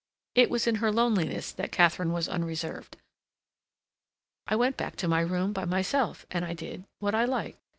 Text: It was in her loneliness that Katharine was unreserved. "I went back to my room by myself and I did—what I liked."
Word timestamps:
It 0.33 0.49
was 0.49 0.65
in 0.65 0.77
her 0.81 0.91
loneliness 0.91 1.51
that 1.51 1.71
Katharine 1.71 2.11
was 2.11 2.27
unreserved. 2.27 2.97
"I 4.47 4.55
went 4.55 4.75
back 4.75 4.95
to 4.95 5.07
my 5.07 5.19
room 5.21 5.53
by 5.53 5.65
myself 5.65 6.25
and 6.31 6.43
I 6.43 6.55
did—what 6.55 7.13
I 7.13 7.25
liked." 7.25 7.59